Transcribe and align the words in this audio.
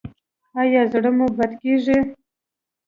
ایا 0.59 0.81
زړه 0.91 1.11
مو 1.17 1.27
بد 1.37 1.51
کیږي؟ 1.61 1.99